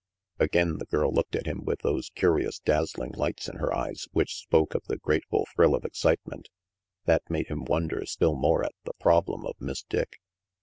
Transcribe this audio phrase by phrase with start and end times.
[0.39, 4.33] Again the girl looked at him with those curious, dazzling lights in her eyes which
[4.33, 6.49] spoke of the grateful thrill of excitement.:
[7.05, 10.17] That made him wonder still more at the problem of Miss Dick.